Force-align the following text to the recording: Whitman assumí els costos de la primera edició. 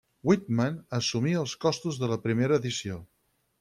Whitman 0.29 0.79
assumí 1.01 1.35
els 1.43 1.55
costos 1.67 2.03
de 2.05 2.13
la 2.15 2.21
primera 2.29 2.63
edició. 2.63 3.03